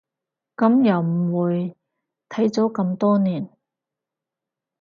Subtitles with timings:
[0.55, 1.77] 噉又唔會，
[2.29, 3.51] 睇咗咁多年